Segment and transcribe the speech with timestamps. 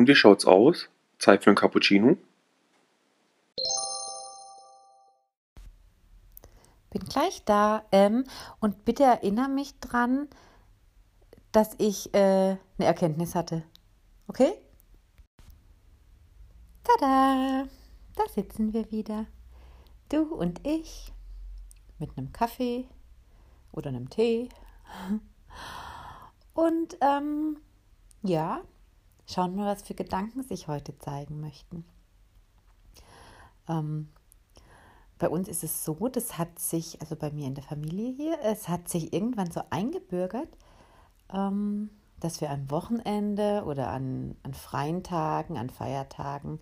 [0.00, 0.88] Und wie schaut's aus?
[1.18, 2.16] Zeit für ein Cappuccino?
[6.88, 7.84] Bin gleich da.
[7.92, 8.24] Ähm,
[8.60, 10.26] und bitte erinnere mich dran,
[11.52, 12.18] dass ich äh,
[12.56, 13.62] eine Erkenntnis hatte.
[14.26, 14.54] Okay?
[16.82, 17.68] Tada!
[18.16, 19.26] Da sitzen wir wieder.
[20.08, 21.12] Du und ich
[21.98, 22.88] mit einem Kaffee
[23.70, 24.48] oder einem Tee.
[26.54, 27.58] Und ähm,
[28.22, 28.62] ja,
[29.32, 31.84] schauen wir, was für Gedanken sich heute zeigen möchten.
[33.68, 34.08] Ähm,
[35.18, 38.38] bei uns ist es so, das hat sich, also bei mir in der Familie hier,
[38.42, 40.48] es hat sich irgendwann so eingebürgert,
[41.32, 46.58] ähm, dass wir am Wochenende oder an, an freien Tagen, an Feiertagen,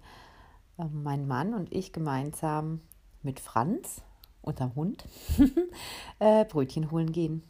[0.78, 2.80] äh, mein Mann und ich gemeinsam
[3.23, 4.02] mit Franz,
[4.42, 5.04] unserem Hund,
[6.18, 7.42] äh, Brötchen holen gehen.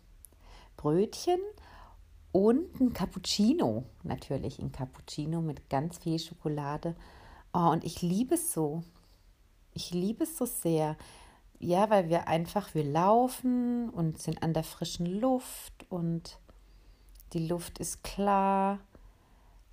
[0.77, 1.41] Brötchen
[2.33, 6.95] und ein Cappuccino, natürlich ein Cappuccino mit ganz viel Schokolade.
[7.53, 8.83] Oh, und ich liebe es so.
[9.73, 10.97] Ich liebe es so sehr.
[11.59, 16.39] Ja, weil wir einfach, wir laufen und sind an der frischen Luft und
[17.33, 18.79] die Luft ist klar,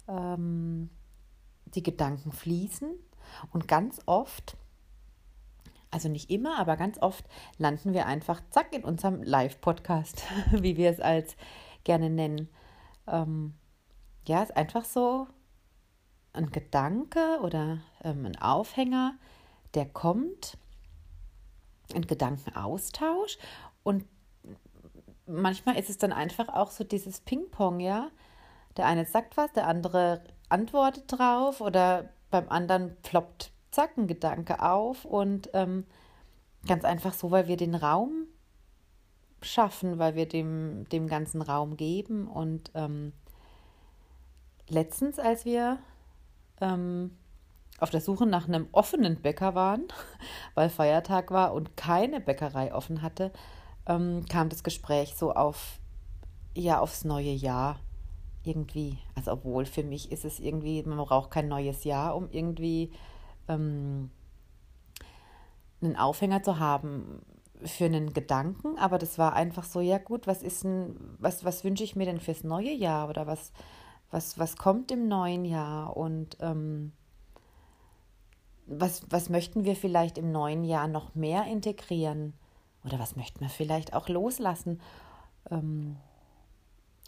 [0.08, 0.90] ähm,
[1.66, 2.90] die Gedanken fließen
[3.52, 4.58] und ganz oft,
[5.92, 7.26] also nicht immer, aber ganz oft
[7.58, 11.36] landen wir einfach zack in unserem Live-Podcast, wie wir es als
[11.86, 12.50] gerne nennen.
[13.08, 13.54] Ähm,
[14.28, 15.28] ja, ist einfach so
[16.34, 19.16] ein Gedanke oder ähm, ein Aufhänger,
[19.74, 20.58] der kommt,
[21.94, 23.38] ein Gedankenaustausch
[23.84, 24.06] und
[25.28, 28.10] manchmal ist es dann einfach auch so dieses Ping-Pong, ja.
[28.78, 34.62] Der eine sagt was, der andere antwortet drauf oder beim anderen ploppt zack ein Gedanke
[34.62, 35.86] auf und ähm,
[36.68, 38.28] ganz einfach so, weil wir den Raum
[39.46, 42.28] schaffen, weil wir dem, dem ganzen Raum geben.
[42.28, 43.14] Und ähm,
[44.68, 45.80] letztens, als wir
[46.62, 47.12] ähm,
[47.80, 49.88] auf der Suche nach einem offenen Bäcker waren,
[50.56, 53.32] weil Feiertag war und keine Bäckerei offen hatte,
[53.88, 55.80] ähm, kam das Gespräch so auf,
[56.56, 57.80] ja, aufs neue Jahr
[58.44, 58.98] irgendwie.
[59.16, 62.92] Also obwohl für mich ist es irgendwie, man braucht kein neues Jahr, um irgendwie
[63.48, 64.10] ähm,
[65.82, 67.22] einen Aufhänger zu haben
[67.66, 71.64] für einen Gedanken, aber das war einfach so, ja gut, was ist denn, was, was
[71.64, 73.52] wünsche ich mir denn fürs neue Jahr oder was,
[74.12, 76.94] was, was kommt im neuen Jahr und ähm,
[78.68, 82.34] was, was möchten wir vielleicht im neuen Jahr noch mehr integrieren
[82.84, 84.82] oder was möchten wir vielleicht auch loslassen?
[85.50, 85.98] Ähm,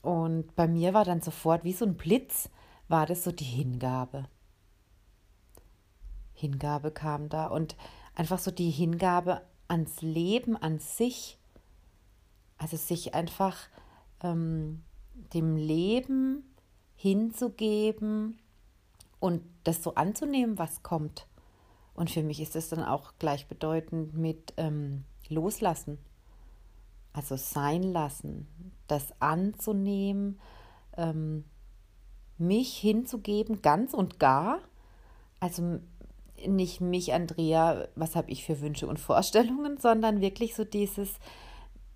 [0.01, 2.50] und bei mir war dann sofort wie so ein Blitz,
[2.88, 4.25] war das so die Hingabe.
[6.34, 7.75] Hingabe kam da und
[8.16, 11.38] einfach so die Hingabe ans Leben an sich,
[12.57, 13.57] also sich einfach
[14.22, 14.83] ähm,
[15.33, 16.44] dem Leben
[16.95, 18.39] hinzugeben
[19.19, 21.28] und das so anzunehmen, was kommt.
[21.94, 25.97] Und für mich ist das dann auch gleichbedeutend mit ähm, Loslassen,
[27.13, 28.47] also sein lassen,
[28.88, 30.39] das anzunehmen,
[30.95, 31.44] ähm,
[32.38, 34.59] mich hinzugeben, ganz und gar,
[35.39, 35.79] also
[36.46, 41.16] nicht mich, Andrea, was habe ich für Wünsche und Vorstellungen, sondern wirklich so dieses,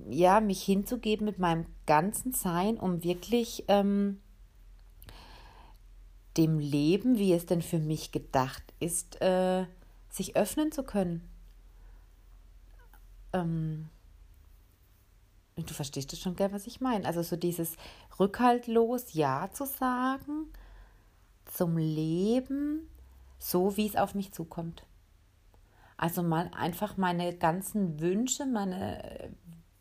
[0.09, 4.19] ja, mich hinzugeben mit meinem ganzen Sein, um wirklich ähm,
[6.38, 9.66] dem Leben, wie es denn für mich gedacht ist, äh,
[10.09, 11.28] sich öffnen zu können.
[13.34, 13.90] Ähm,
[15.56, 17.06] du verstehst das schon gern, was ich meine.
[17.06, 17.75] Also so dieses
[18.19, 20.47] rückhaltlos Ja zu sagen
[21.46, 22.88] zum Leben,
[23.41, 24.85] so wie es auf mich zukommt.
[25.97, 29.34] Also mal einfach meine ganzen Wünsche, meine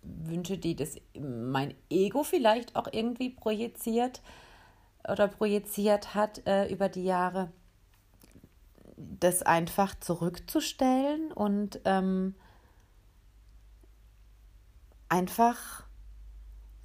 [0.02, 4.22] Wünsche, die das mein Ego vielleicht auch irgendwie projiziert
[5.06, 7.52] oder projiziert hat äh, über die Jahre,
[8.96, 12.34] das einfach zurückzustellen und ähm,
[15.10, 15.84] einfach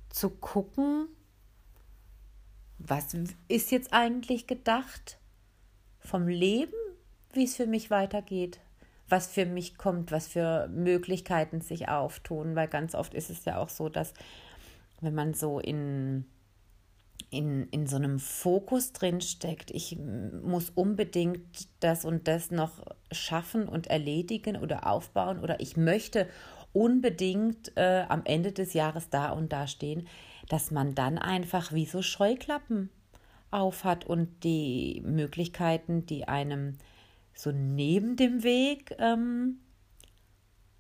[0.10, 1.08] zu gucken,
[2.80, 3.16] was
[3.48, 5.20] ist jetzt eigentlich gedacht
[6.06, 6.74] vom Leben,
[7.34, 8.60] wie es für mich weitergeht,
[9.10, 13.58] was für mich kommt, was für Möglichkeiten sich auftun, weil ganz oft ist es ja
[13.58, 14.14] auch so, dass
[15.02, 16.26] wenn man so in
[17.30, 23.68] in, in so einem Fokus drin steckt, ich muss unbedingt das und das noch schaffen
[23.68, 26.28] und erledigen oder aufbauen oder ich möchte
[26.72, 30.08] unbedingt äh, am Ende des Jahres da und da stehen,
[30.50, 32.90] dass man dann einfach wie so Scheuklappen
[33.56, 36.78] aufhat und die Möglichkeiten, die einem
[37.34, 39.60] so neben dem Weg ähm,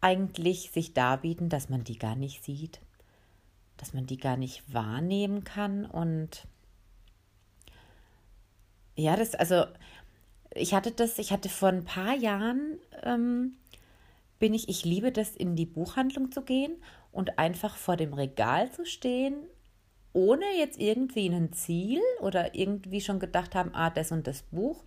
[0.02, 2.80] eigentlich sich darbieten, dass man die gar nicht sieht,
[3.78, 6.48] dass man die gar nicht wahrnehmen kann und
[8.98, 9.66] Ja, das, also
[10.54, 13.58] ich hatte das, ich hatte vor ein paar Jahren, ähm,
[14.40, 16.76] bin ich, ich liebe das, in die Buchhandlung zu gehen
[17.12, 19.36] und einfach vor dem Regal zu stehen,
[20.16, 24.84] ohne jetzt irgendwie ein Ziel oder irgendwie schon gedacht haben, ah, das und das Buch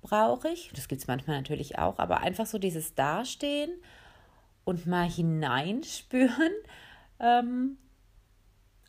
[0.00, 0.70] brauche ich.
[0.74, 3.72] Das gibt es manchmal natürlich auch, aber einfach so dieses Dastehen
[4.64, 6.52] und mal hineinspüren,
[7.20, 7.78] ähm,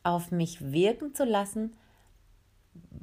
[0.04, 1.76] auf mich wirken zu lassen,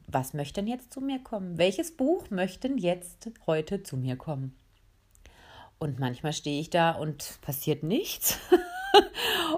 [0.06, 1.58] was möchte denn jetzt zu mir kommen?
[1.58, 4.56] Welches Buch möchte denn jetzt heute zu mir kommen?
[5.80, 8.38] Und manchmal stehe ich da und passiert nichts.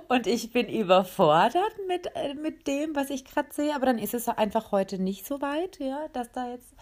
[0.09, 3.75] und ich bin überfordert mit, äh, mit dem, was ich gerade sehe.
[3.75, 6.75] Aber dann ist es einfach heute nicht so weit, ja, dass da jetzt,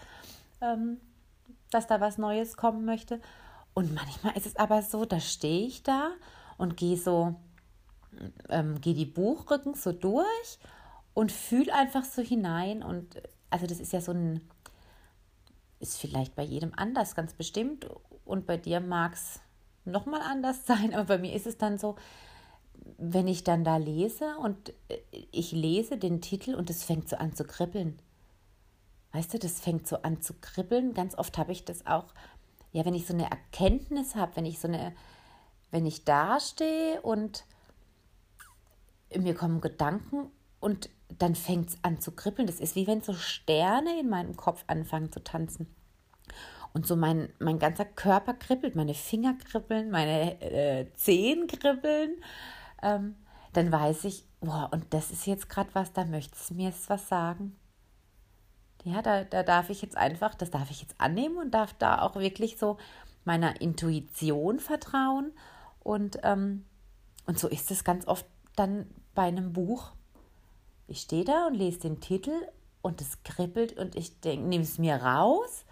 [0.61, 0.99] ähm,
[1.71, 3.21] dass da was Neues kommen möchte.
[3.73, 6.11] Und manchmal ist es aber so, da stehe ich da
[6.57, 7.35] und gehe so,
[8.49, 10.59] ähm, gehe die Buchrücken so durch
[11.13, 12.83] und fühle einfach so hinein.
[12.83, 14.41] Und also das ist ja so ein,
[15.79, 17.87] ist vielleicht bei jedem anders, ganz bestimmt.
[18.25, 19.39] Und bei dir mag es
[19.85, 21.95] nochmal anders sein, aber bei mir ist es dann so,
[22.97, 24.97] wenn ich dann da lese und äh,
[25.31, 27.99] ich lese den Titel und es fängt so an zu kribbeln.
[29.11, 30.93] Weißt du, das fängt so an zu kribbeln.
[30.93, 32.13] Ganz oft habe ich das auch,
[32.71, 34.93] ja, wenn ich so eine Erkenntnis habe, wenn ich so eine,
[35.71, 37.45] wenn ich dastehe und
[39.15, 40.29] mir kommen Gedanken
[40.59, 42.47] und dann fängt es an zu kribbeln.
[42.47, 45.67] Das ist wie wenn so Sterne in meinem Kopf anfangen zu tanzen.
[46.73, 52.21] Und so mein, mein ganzer Körper kribbelt, meine Finger kribbeln, meine äh, Zehen kribbeln.
[52.81, 53.15] Ähm,
[53.53, 56.89] dann weiß ich, boah, und das ist jetzt gerade was, da möchtest du mir jetzt
[56.89, 57.57] was sagen.
[58.83, 62.01] Ja, da, da darf ich jetzt einfach, das darf ich jetzt annehmen und darf da
[62.01, 62.77] auch wirklich so
[63.25, 65.33] meiner Intuition vertrauen.
[65.79, 66.65] Und, ähm,
[67.25, 69.91] und so ist es ganz oft dann bei einem Buch.
[70.87, 72.33] Ich stehe da und lese den Titel
[72.81, 75.65] und es kribbelt und ich denke, nehme es mir raus.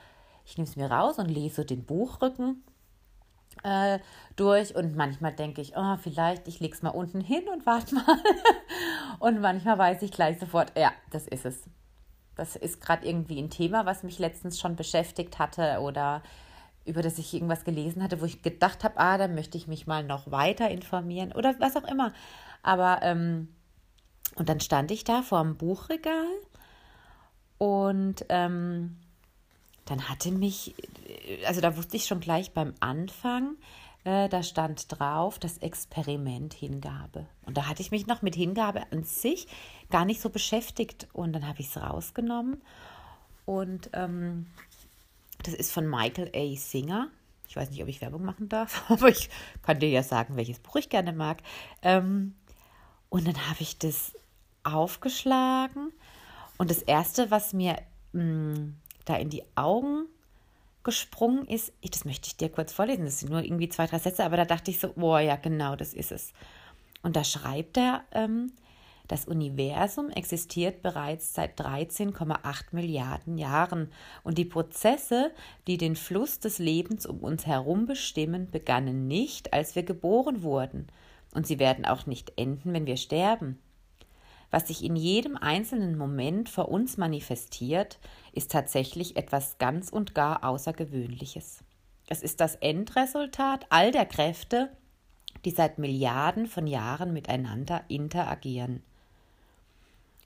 [0.45, 2.63] Ich nehme es mir raus und lese den Buchrücken
[3.63, 3.99] äh,
[4.35, 7.95] durch und manchmal denke ich, oh, vielleicht ich lege es mal unten hin und warte
[7.95, 8.05] mal.
[9.19, 11.63] und manchmal weiß ich gleich sofort, ja, das ist es.
[12.35, 16.21] Das ist gerade irgendwie ein Thema, was mich letztens schon beschäftigt hatte oder
[16.85, 19.87] über das ich irgendwas gelesen hatte, wo ich gedacht habe, ah, da möchte ich mich
[19.87, 22.13] mal noch weiter informieren oder was auch immer.
[22.63, 23.49] Aber, ähm,
[24.35, 26.27] und dann stand ich da vor dem Buchregal
[27.57, 28.97] und ähm,
[29.87, 30.75] dann hatte mich,
[31.45, 33.55] also da wusste ich schon gleich beim Anfang,
[34.03, 37.25] äh, da stand drauf das Experiment Hingabe.
[37.45, 39.47] Und da hatte ich mich noch mit Hingabe an sich
[39.89, 41.07] gar nicht so beschäftigt.
[41.13, 42.61] Und dann habe ich es rausgenommen.
[43.45, 44.47] Und ähm,
[45.43, 46.55] das ist von Michael A.
[46.57, 47.09] Singer.
[47.47, 49.29] Ich weiß nicht, ob ich Werbung machen darf, aber ich
[49.61, 51.41] kann dir ja sagen, welches Buch ich gerne mag.
[51.81, 52.35] Ähm,
[53.09, 54.13] und dann habe ich das
[54.63, 55.93] aufgeschlagen.
[56.57, 57.77] Und das Erste, was mir
[58.11, 58.75] mh, mm,
[59.09, 60.05] da in die Augen
[60.83, 63.99] gesprungen ist, ich, das möchte ich dir kurz vorlesen, das sind nur irgendwie zwei, drei
[63.99, 66.31] Sätze, aber da dachte ich so, boah, ja, genau, das ist es.
[67.03, 68.53] Und da schreibt er, ähm,
[69.07, 73.89] das Universum existiert bereits seit 13,8 Milliarden Jahren
[74.23, 75.31] und die Prozesse,
[75.67, 80.87] die den Fluss des Lebens um uns herum bestimmen, begannen nicht, als wir geboren wurden,
[81.33, 83.59] und sie werden auch nicht enden, wenn wir sterben.
[84.49, 87.99] Was sich in jedem einzelnen Moment vor uns manifestiert,
[88.31, 91.63] ist tatsächlich etwas ganz und gar Außergewöhnliches.
[92.07, 94.69] Es ist das Endresultat all der Kräfte,
[95.43, 98.81] die seit Milliarden von Jahren miteinander interagieren.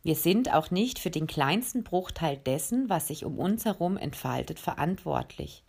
[0.04, 4.60] Wir sind auch nicht für den kleinsten Bruchteil dessen, was sich um uns herum entfaltet,
[4.60, 5.64] verantwortlich.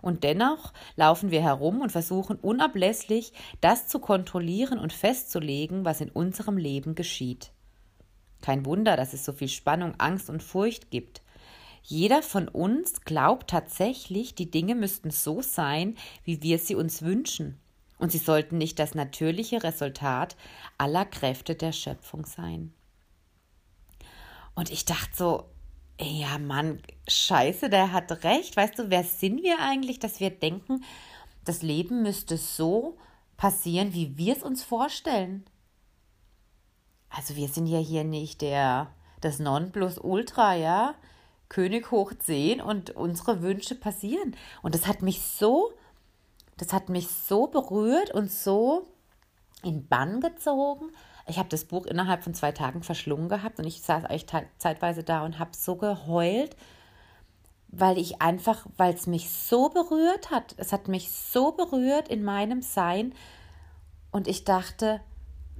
[0.00, 6.10] Und dennoch laufen wir herum und versuchen unablässlich, das zu kontrollieren und festzulegen, was in
[6.10, 7.50] unserem Leben geschieht.
[8.40, 11.22] Kein Wunder, dass es so viel Spannung, Angst und Furcht gibt.
[11.82, 17.58] Jeder von uns glaubt tatsächlich, die Dinge müssten so sein, wie wir sie uns wünschen.
[17.98, 20.36] Und sie sollten nicht das natürliche Resultat
[20.76, 22.72] aller Kräfte der Schöpfung sein.
[24.54, 25.44] Und ich dachte so,
[26.00, 28.56] ja Mann, scheiße, der hat recht.
[28.56, 30.84] Weißt du, wer sind wir eigentlich, dass wir denken,
[31.44, 32.98] das Leben müsste so
[33.36, 35.44] passieren, wie wir es uns vorstellen?
[37.10, 38.88] Also wir sind ja hier nicht der
[39.20, 40.94] das Nonplusultra, ja?
[41.48, 44.36] König hoch 10 und unsere Wünsche passieren.
[44.62, 45.72] Und das hat mich so,
[46.58, 48.86] das hat mich so berührt und so
[49.62, 50.90] in Bann gezogen.
[51.26, 54.26] Ich habe das Buch innerhalb von zwei Tagen verschlungen gehabt und ich saß eigentlich
[54.58, 56.56] zeitweise da und habe so geheult,
[57.68, 60.54] weil ich einfach, weil es mich so berührt hat.
[60.58, 63.14] Es hat mich so berührt in meinem Sein
[64.10, 65.00] und ich dachte,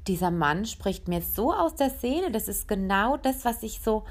[0.06, 2.30] dieser Mann spricht mir so aus der Seele.
[2.30, 4.04] Das ist genau das, was ich so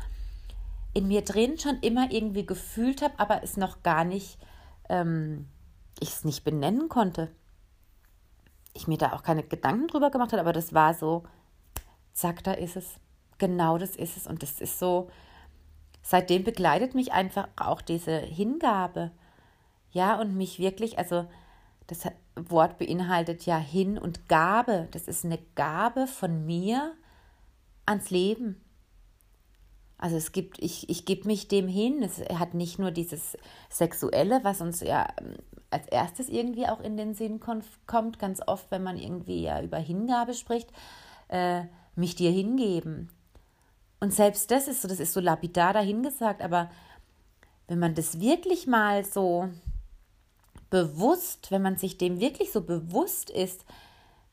[0.94, 4.40] in mir drin schon immer irgendwie gefühlt habe, aber es noch gar nicht,
[4.90, 5.48] ähm,
[6.00, 7.32] ich es nicht benennen konnte.
[8.74, 11.24] Ich mir da auch keine Gedanken drüber gemacht habe, aber das war so,
[12.14, 13.00] zack, da ist es.
[13.38, 14.26] Genau das ist es.
[14.26, 15.10] Und das ist so,
[16.02, 19.12] seitdem begleitet mich einfach auch diese Hingabe.
[19.92, 21.28] Ja, und mich wirklich, also
[21.88, 24.88] das Wort beinhaltet ja Hin und Gabe.
[24.92, 26.94] Das ist eine Gabe von mir
[27.86, 28.62] ans Leben.
[29.98, 32.04] Also es gibt, ich, ich gebe mich dem hin.
[32.04, 33.36] Es hat nicht nur dieses
[33.70, 35.36] Sexuelle, was uns ja ähm,
[35.72, 39.78] als erstes irgendwie auch in den Sinn kommt, ganz oft, wenn man irgendwie ja über
[39.78, 40.72] Hingabe spricht,
[41.30, 41.64] äh,
[41.96, 43.10] mich dir hingeben.
[44.00, 46.70] Und selbst das ist so, das ist so lapidar dahingesagt, aber
[47.68, 49.50] wenn man das wirklich mal so
[50.70, 53.66] bewusst, wenn man sich dem wirklich so bewusst ist,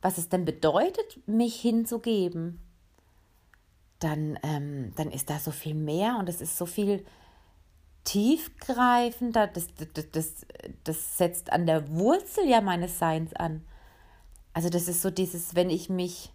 [0.02, 2.60] was es denn bedeutet, mich hinzugeben,
[4.00, 7.04] dann, ähm, dann ist da so viel mehr und es ist so viel
[8.04, 9.46] tiefgreifender.
[9.46, 10.46] Das, das, das,
[10.84, 13.64] das setzt an der Wurzel ja meines Seins an.
[14.52, 16.32] Also das ist so dieses, wenn ich mich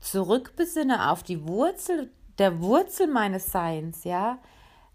[0.00, 4.38] zurückbesinne auf die Wurzel, der Wurzel meines Seins, ja,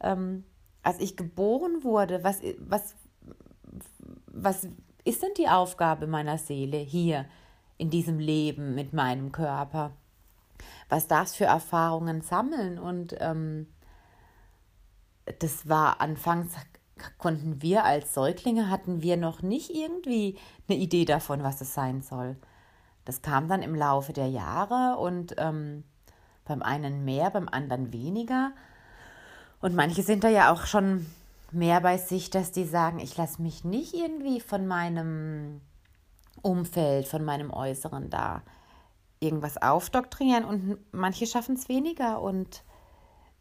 [0.02, 0.44] ähm,
[0.84, 2.96] als ich geboren wurde, was, was,
[4.44, 4.68] was
[5.04, 7.26] ist denn die Aufgabe meiner Seele hier
[7.78, 9.92] in diesem Leben mit meinem Körper?
[10.90, 12.80] was darfst für Erfahrungen sammeln.
[12.80, 13.68] Und ähm,
[15.40, 16.54] das war anfangs,
[17.18, 22.02] konnten wir als Säuglinge, hatten wir noch nicht irgendwie eine Idee davon, was es sein
[22.02, 22.36] soll.
[23.06, 25.84] Das kam dann im Laufe der Jahre und ähm,
[26.46, 28.52] beim einen mehr, beim anderen weniger.
[29.62, 31.06] Und manche sind da ja auch schon
[31.52, 35.62] mehr bei sich, dass die sagen, ich lasse mich nicht irgendwie von meinem
[36.42, 38.42] Umfeld, von meinem Äußeren da
[39.20, 42.22] irgendwas aufdoktrinieren und manche schaffen es weniger.
[42.22, 42.64] Und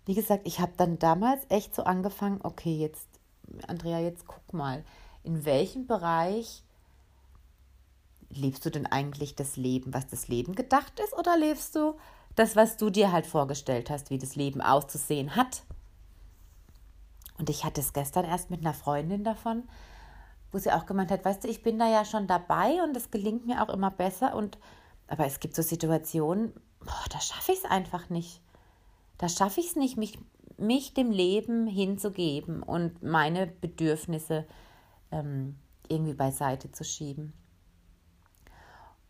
[0.06, 3.08] wie gesagt, ich habe dann damals echt so angefangen, okay, jetzt,
[3.66, 4.84] Andrea, jetzt guck mal,
[5.22, 6.64] in welchem Bereich
[8.30, 11.94] lebst du denn eigentlich das Leben, was das Leben gedacht ist, oder lebst du
[12.34, 15.62] das, was du dir halt vorgestellt hast, wie das Leben auszusehen hat?
[17.38, 19.62] Und ich hatte es gestern erst mit einer Freundin davon,
[20.50, 23.10] wo sie auch gemeint hat, weißt du, ich bin da ja schon dabei und es
[23.10, 24.58] gelingt mir auch immer besser und
[25.06, 28.42] aber es gibt so Situationen, boah, da schaffe ich es einfach nicht.
[29.16, 30.18] Da schaffe ich es nicht, mich,
[30.58, 34.46] mich dem Leben hinzugeben und meine Bedürfnisse
[35.10, 35.56] ähm,
[35.88, 37.32] irgendwie beiseite zu schieben.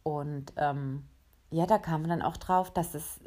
[0.04, 1.04] Und ähm,
[1.50, 3.20] ja, da kam man dann auch drauf, dass es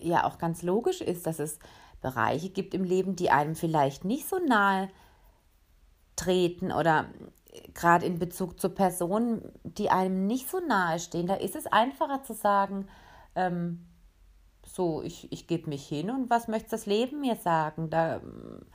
[0.00, 1.58] ja auch ganz logisch ist, dass es
[2.04, 4.90] Bereiche gibt im Leben, die einem vielleicht nicht so nahe
[6.16, 7.06] treten oder
[7.72, 12.22] gerade in Bezug zu Personen, die einem nicht so nahe stehen, da ist es einfacher
[12.22, 12.88] zu sagen,
[13.34, 13.86] ähm,
[14.66, 17.88] so, ich, ich gebe mich hin und was möchte das Leben mir sagen?
[17.88, 18.66] Da ähm,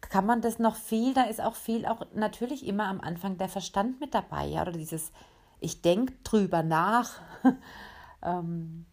[0.00, 3.48] kann man das noch viel, da ist auch viel, auch natürlich immer am Anfang der
[3.48, 5.12] Verstand mit dabei, ja, oder dieses,
[5.60, 7.20] ich denke drüber nach.
[8.22, 8.86] ähm,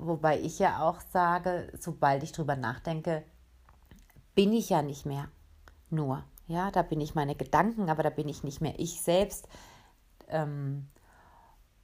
[0.00, 3.24] wobei ich ja auch sage, sobald ich drüber nachdenke,
[4.34, 5.28] bin ich ja nicht mehr
[5.90, 6.24] nur.
[6.46, 9.48] Ja, da bin ich meine Gedanken, aber da bin ich nicht mehr ich selbst.
[10.28, 10.88] Ähm,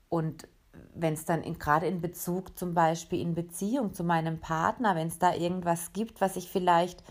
[0.09, 0.49] und
[0.95, 5.19] wenn es dann gerade in Bezug zum Beispiel in Beziehung zu meinem Partner, wenn es
[5.19, 7.03] da irgendwas gibt, was ich vielleicht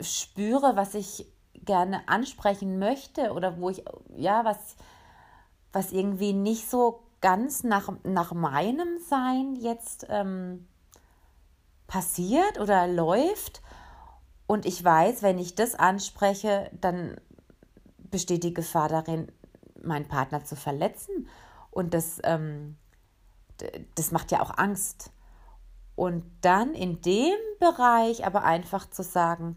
[0.00, 3.84] spüre, was ich gerne ansprechen möchte oder wo ich,
[4.16, 4.76] ja, was,
[5.72, 10.66] was irgendwie nicht so ganz nach, nach meinem Sein jetzt ähm,
[11.86, 13.62] passiert oder läuft
[14.50, 17.16] und ich weiß, wenn ich das anspreche, dann
[17.98, 19.30] besteht die Gefahr darin,
[19.80, 21.28] meinen Partner zu verletzen.
[21.70, 22.76] Und das, ähm,
[23.94, 25.12] das macht ja auch Angst.
[25.94, 29.56] Und dann in dem Bereich aber einfach zu sagen,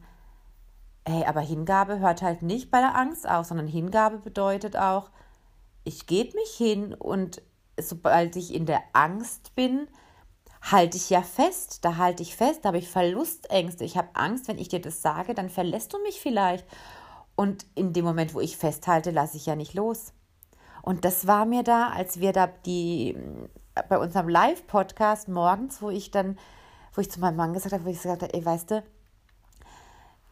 [1.08, 5.10] hey, aber Hingabe hört halt nicht bei der Angst auf, sondern Hingabe bedeutet auch,
[5.86, 7.42] ich gebe mich hin und
[7.80, 9.88] sobald ich in der Angst bin,
[10.62, 14.48] halte ich ja fest, da halte ich fest, da habe ich Verlustängste, ich habe Angst,
[14.48, 16.66] wenn ich dir das sage, dann verlässt du mich vielleicht.
[17.36, 20.14] Und in dem Moment, wo ich festhalte, lasse ich ja nicht los.
[20.82, 23.18] Und das war mir da, als wir da die
[23.90, 26.38] bei unserem Live-Podcast morgens, wo ich dann,
[26.94, 28.84] wo ich zu meinem Mann gesagt habe, wo ich gesagt habe, ey, weißt du,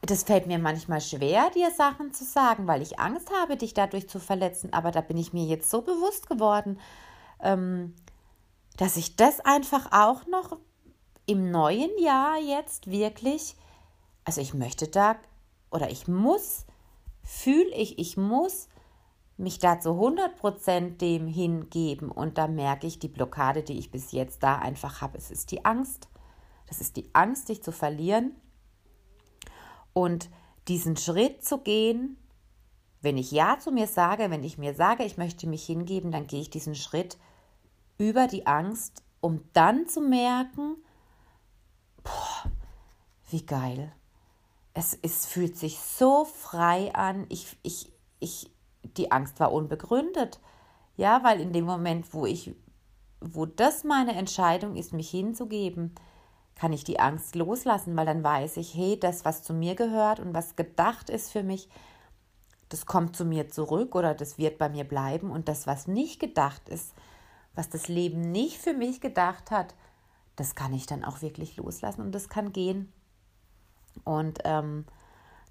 [0.01, 4.09] das fällt mir manchmal schwer, dir Sachen zu sagen, weil ich Angst habe, dich dadurch
[4.09, 4.73] zu verletzen.
[4.73, 6.79] Aber da bin ich mir jetzt so bewusst geworden,
[7.41, 7.95] ähm,
[8.77, 10.57] dass ich das einfach auch noch
[11.25, 13.55] im neuen Jahr jetzt wirklich,
[14.25, 15.15] also ich möchte da
[15.69, 16.65] oder ich muss,
[17.23, 18.67] fühle ich, ich muss
[19.37, 24.11] mich da zu 100% dem hingeben und da merke ich die Blockade, die ich bis
[24.11, 26.07] jetzt da einfach habe, es ist die Angst.
[26.67, 28.33] Das ist die Angst, dich zu verlieren.
[29.91, 30.29] Und
[30.69, 32.17] diesen Schritt zu gehen,
[33.01, 36.27] wenn ich Ja zu mir sage, wenn ich mir sage, ich möchte mich hingeben, dann
[36.27, 37.17] gehe ich diesen Schritt
[37.97, 40.77] über die Angst, um dann zu merken,
[42.03, 42.51] boah,
[43.29, 43.91] wie geil.
[44.73, 47.25] Es, es fühlt sich so frei an.
[47.29, 48.51] Ich, ich, ich,
[48.97, 50.39] die Angst war unbegründet.
[50.97, 52.55] Ja, weil in dem Moment, wo ich,
[53.19, 55.95] wo das meine Entscheidung ist, mich hinzugeben,
[56.55, 60.19] kann ich die Angst loslassen, weil dann weiß ich, hey, das, was zu mir gehört
[60.19, 61.69] und was gedacht ist für mich,
[62.69, 66.19] das kommt zu mir zurück oder das wird bei mir bleiben und das, was nicht
[66.19, 66.93] gedacht ist,
[67.53, 69.75] was das Leben nicht für mich gedacht hat,
[70.35, 72.91] das kann ich dann auch wirklich loslassen und das kann gehen.
[74.03, 74.85] Und ähm,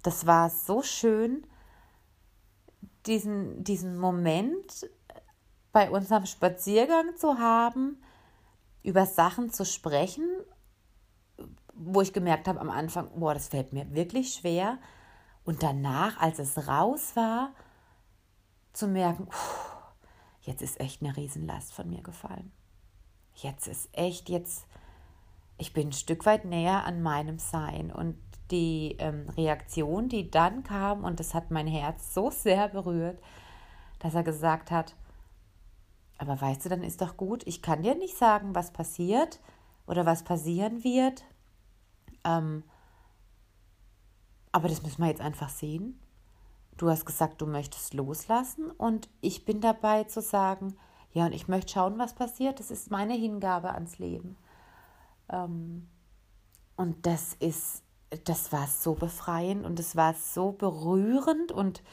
[0.03, 1.45] das war so schön,
[3.05, 4.89] diesen, diesen Moment
[5.71, 8.01] bei unserem Spaziergang zu haben,
[8.83, 10.27] über Sachen zu sprechen,
[11.73, 14.77] wo ich gemerkt habe am Anfang, boah, das fällt mir wirklich schwer.
[15.43, 17.53] Und danach, als es raus war,
[18.73, 19.27] zu merken,
[20.41, 22.51] jetzt ist echt eine Riesenlast von mir gefallen.
[23.35, 24.67] Jetzt ist echt, jetzt,
[25.57, 27.91] ich bin ein Stück weit näher an meinem Sein.
[27.91, 28.17] Und
[28.51, 33.19] die ähm, Reaktion, die dann kam, und das hat mein Herz so sehr berührt,
[33.99, 34.95] dass er gesagt hat,
[36.17, 39.39] aber weißt du, dann ist doch gut, ich kann dir nicht sagen, was passiert
[39.87, 41.23] oder was passieren wird.
[42.23, 42.63] Ähm,
[44.51, 45.99] aber das müssen wir jetzt einfach sehen.
[46.77, 50.75] Du hast gesagt, du möchtest loslassen und ich bin dabei zu sagen,
[51.13, 52.59] ja, und ich möchte schauen, was passiert.
[52.59, 54.37] Das ist meine Hingabe ans Leben.
[55.29, 55.87] Ähm,
[56.77, 57.83] und das ist,
[58.23, 61.83] das war so befreiend und es war so berührend und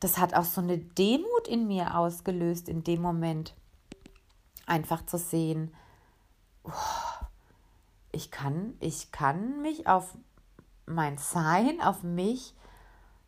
[0.00, 3.54] das hat auch so eine Demut in mir ausgelöst in dem Moment.
[4.66, 5.72] Einfach zu sehen,
[6.64, 6.70] oh,
[8.12, 10.16] ich kann, ich kann mich auf
[10.86, 12.54] mein Sein, auf mich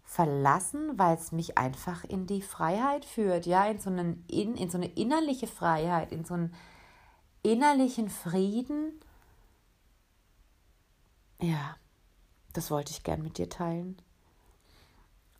[0.08, 4.70] verlassen, weil es mich einfach in die Freiheit führt, ja, in so, einen, in, in
[4.70, 6.54] so eine innerliche Freiheit, in so einen
[7.42, 8.98] innerlichen Frieden.
[11.42, 11.76] Ja,
[12.54, 14.00] das wollte ich gern mit dir teilen.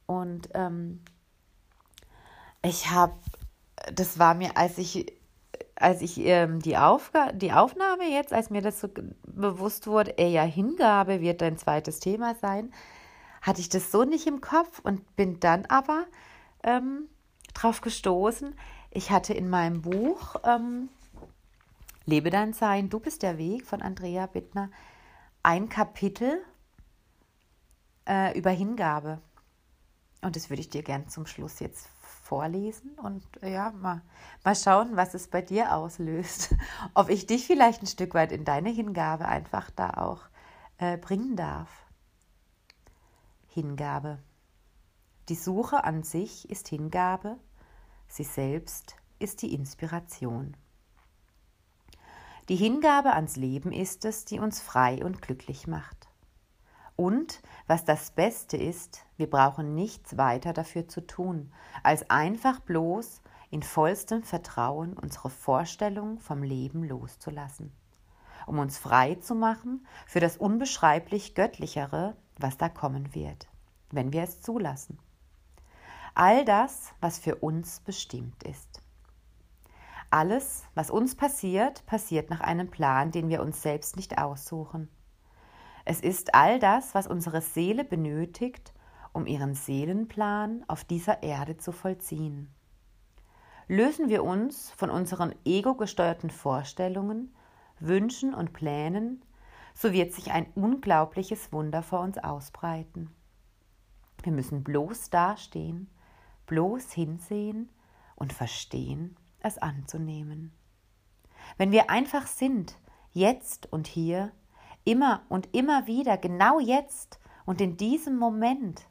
[0.05, 1.01] Und ähm,
[2.63, 3.15] ich habe,
[3.91, 5.11] das war mir, als ich,
[5.77, 8.89] als ich ähm, die, Aufga die Aufnahme jetzt, als mir das so
[9.25, 12.71] bewusst wurde, ja, Hingabe wird dein zweites Thema sein,
[13.43, 16.07] hatte ich das so nicht im Kopf und bin dann aber
[16.63, 17.09] ähm,
[17.55, 18.55] drauf gestoßen.
[18.91, 20.89] Ich hatte in meinem Buch ähm,
[22.05, 24.71] Lebe dein Sein, du bist der Weg von Andrea Bittner
[25.43, 26.43] ein Kapitel
[28.09, 29.21] äh, über Hingabe.
[30.23, 31.89] Und das würde ich dir gern zum Schluss jetzt
[32.29, 34.03] vorlesen und äh, ja, mal,
[34.45, 36.55] mal schauen, was es bei dir auslöst.
[36.95, 40.23] Ob ich dich vielleicht ein Stück weit in deine Hingabe einfach da auch
[40.79, 41.69] äh, bringen darf.
[43.49, 44.19] Hingabe.
[45.29, 47.37] Die Suche an sich ist Hingabe,
[48.07, 50.57] sie selbst ist die Inspiration.
[52.49, 56.09] Die Hingabe ans Leben ist es, die uns frei und glücklich macht.
[56.97, 63.21] Und, was das Beste ist, wir brauchen nichts weiter dafür zu tun, als einfach bloß
[63.51, 67.73] in vollstem Vertrauen unsere Vorstellung vom Leben loszulassen,
[68.47, 73.49] um uns frei zu machen für das unbeschreiblich Göttlichere, was da kommen wird,
[73.91, 74.99] wenn wir es zulassen.
[76.15, 78.83] All das, was für uns bestimmt ist.
[80.11, 84.89] Alles, was uns passiert, passiert nach einem Plan, den wir uns selbst nicht aussuchen.
[85.85, 88.73] Es ist all das, was unsere Seele benötigt,
[89.13, 92.49] um ihren Seelenplan auf dieser Erde zu vollziehen.
[93.69, 97.35] Lösen wir uns von unseren ego-gesteuerten Vorstellungen,
[97.81, 99.23] Wünschen und Plänen,
[99.81, 103.15] so wird sich ein unglaubliches Wunder vor uns ausbreiten.
[104.25, 105.89] Wir müssen bloß dastehen,
[106.47, 107.71] bloß hinsehen
[108.17, 110.53] und verstehen, es anzunehmen.
[111.59, 112.77] Wenn wir einfach sind,
[113.13, 114.33] jetzt und hier,
[114.83, 118.89] immer und immer wieder, genau jetzt und in diesem Moment.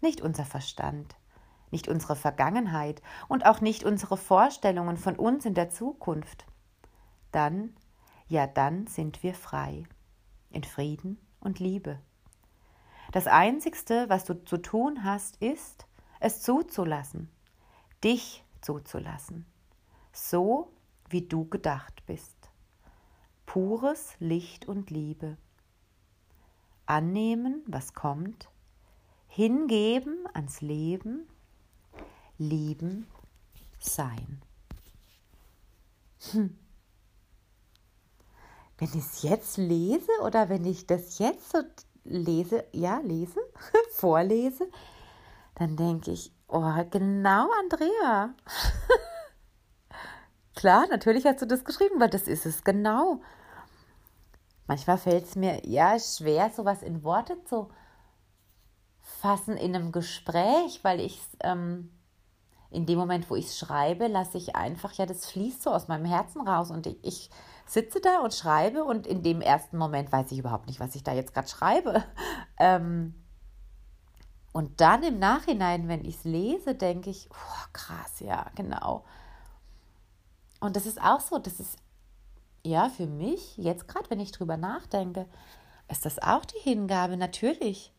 [0.00, 1.16] Nicht unser Verstand,
[1.72, 6.46] nicht unsere Vergangenheit und auch nicht unsere Vorstellungen von uns in der Zukunft.
[7.32, 7.74] Dann,
[8.28, 9.82] ja dann sind wir frei,
[10.54, 12.00] in Frieden und Liebe.
[13.12, 15.86] Das Einzigste, was du zu tun hast, ist,
[16.20, 17.28] es zuzulassen,
[18.02, 19.46] dich zuzulassen,
[20.12, 20.72] so
[21.10, 22.44] wie du gedacht bist
[23.46, 25.36] pures Licht und Liebe.
[26.86, 28.50] Annehmen, was kommt,
[29.28, 31.28] hingeben ans Leben,
[32.36, 33.06] lieben,
[33.78, 34.42] sein.
[36.32, 36.58] Hm.
[38.84, 41.58] Wenn ich es jetzt lese oder wenn ich das jetzt so
[42.04, 43.40] lese, ja, lese,
[43.92, 44.68] vorlese,
[45.54, 48.34] dann denke ich, oh, genau, Andrea.
[50.54, 53.22] Klar, natürlich hast du das geschrieben, weil das ist es genau.
[54.66, 57.70] Manchmal fällt es mir ja schwer, sowas in Worte zu
[59.00, 61.90] fassen in einem Gespräch, weil ich ähm,
[62.70, 65.88] in dem Moment, wo ich es schreibe, lasse ich einfach, ja, das fließt so aus
[65.88, 67.30] meinem Herzen raus und ich, ich
[67.66, 71.02] sitze da und schreibe und in dem ersten Moment weiß ich überhaupt nicht, was ich
[71.02, 72.04] da jetzt gerade schreibe.
[72.56, 73.14] Ähm,
[74.52, 79.04] und dann im Nachhinein, wenn ich es lese, denke ich, oh, krass, ja, genau.
[80.60, 81.76] Und das ist auch so, das ist
[82.62, 85.26] ja für mich, jetzt gerade, wenn ich drüber nachdenke,
[85.88, 87.92] ist das auch die Hingabe, natürlich.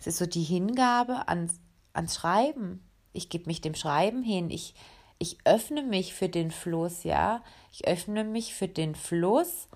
[0.00, 1.60] Es ist so die Hingabe ans,
[1.92, 2.84] ans Schreiben.
[3.12, 4.50] Ich gebe mich dem Schreiben hin.
[4.50, 4.74] Ich,
[5.20, 7.44] ich öffne mich für den Fluss, ja.
[7.70, 9.68] Ich öffne mich für den Fluss,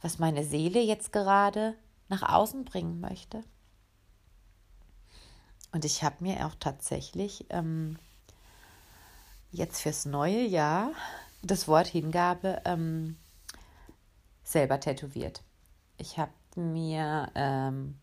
[0.00, 1.76] was meine Seele jetzt gerade
[2.08, 3.44] nach außen bringen möchte.
[5.70, 7.96] Und ich habe mir auch tatsächlich ähm,
[9.52, 10.90] jetzt fürs neue Jahr
[11.42, 13.16] das Wort Hingabe ähm,
[14.42, 15.44] selber tätowiert.
[15.96, 17.98] Ich habe mir ähm,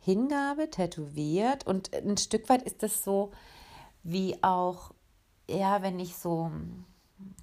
[0.00, 3.32] Hingabe tätowiert und ein Stück weit ist das so
[4.02, 4.92] wie auch,
[5.48, 6.50] ja, wenn ich so,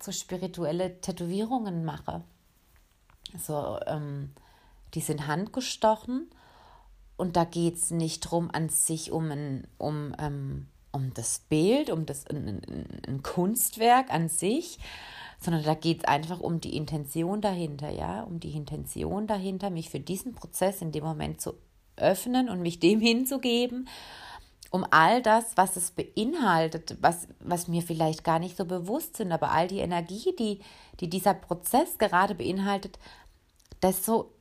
[0.01, 2.23] so spirituelle Tätowierungen mache.
[3.37, 4.31] So, ähm,
[4.93, 6.29] die sind handgestochen
[7.17, 11.89] und da geht es nicht darum an sich um ein, um, ähm, um das Bild,
[11.89, 12.61] um das ein,
[13.07, 14.79] ein Kunstwerk an sich,
[15.39, 19.89] sondern da geht es einfach um die Intention dahinter, ja, um die Intention dahinter, mich
[19.89, 21.53] für diesen Prozess in dem Moment zu
[21.95, 23.87] öffnen und mich dem hinzugeben,
[24.71, 29.33] um all das, was es beinhaltet, was, was mir vielleicht gar nicht so bewusst sind,
[29.33, 30.61] aber all die Energie, die,
[31.01, 32.97] die dieser Prozess gerade beinhaltet,
[33.81, 34.33] das so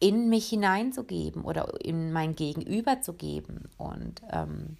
[0.00, 3.68] in mich hineinzugeben oder in mein Gegenüber zu geben.
[3.76, 4.78] Und ähm,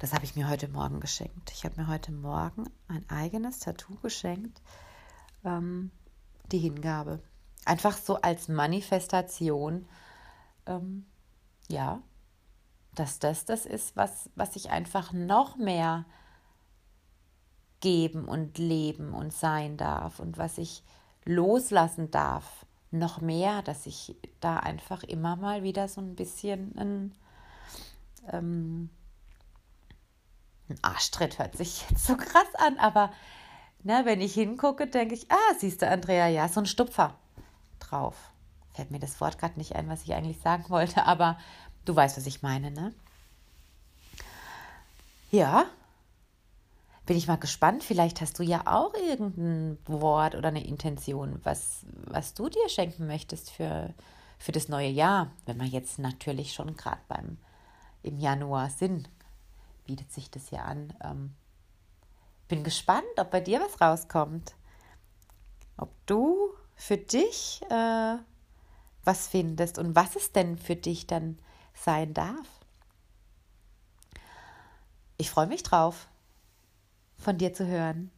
[0.00, 1.50] das habe ich mir heute Morgen geschenkt.
[1.52, 4.60] Ich habe mir heute Morgen ein eigenes Tattoo geschenkt,
[5.44, 5.92] ähm,
[6.52, 7.22] die Hingabe.
[7.64, 9.88] Einfach so als Manifestation
[10.66, 11.06] ähm,
[11.68, 12.02] ja,
[12.98, 16.04] dass das das ist, was, was ich einfach noch mehr
[17.80, 20.82] geben und leben und sein darf und was ich
[21.24, 27.14] loslassen darf, noch mehr, dass ich da einfach immer mal wieder so ein bisschen ein,
[28.32, 28.90] ähm,
[30.68, 33.12] ein Arschtritt hört sich jetzt so krass an, aber
[33.82, 37.14] ne, wenn ich hingucke, denke ich, ah, siehst du, Andrea, ja, so ein Stupfer
[37.78, 38.32] drauf.
[38.72, 41.38] Fällt mir das Wort gerade nicht ein, was ich eigentlich sagen wollte, aber
[41.88, 42.94] du weißt, was ich meine, ne?
[45.30, 45.66] Ja,
[47.06, 47.82] bin ich mal gespannt.
[47.82, 53.06] Vielleicht hast du ja auch irgendein Wort oder eine Intention, was, was du dir schenken
[53.06, 53.94] möchtest für,
[54.38, 55.30] für das neue Jahr.
[55.46, 57.38] Wenn wir jetzt natürlich schon gerade beim
[58.02, 59.08] im Januar sind,
[59.86, 60.92] bietet sich das ja an.
[61.02, 61.34] Ähm,
[62.46, 64.54] bin gespannt, ob bei dir was rauskommt.
[65.76, 68.16] Ob du für dich äh,
[69.04, 71.38] was findest und was es denn für dich dann
[71.84, 72.46] sein darf.
[75.16, 76.08] Ich freue mich drauf,
[77.18, 78.10] von dir zu hören,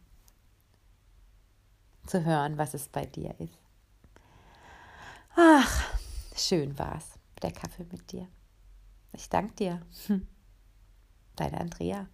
[2.06, 3.58] zu hören, was es bei dir ist.
[5.36, 5.94] Ach,
[6.36, 8.28] schön war's, der Kaffee mit dir.
[9.12, 9.82] Ich danke dir.
[11.36, 12.06] Deine Andrea.